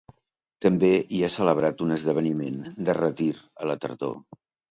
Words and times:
També 0.65 0.87
hi 1.17 1.21
ha 1.23 1.29
celebrat 1.33 1.83
un 1.89 1.93
esdeveniment 1.97 2.57
de 2.89 2.97
retir 3.01 3.29
a 3.65 3.71
la 3.73 3.79
tardor. 3.87 4.19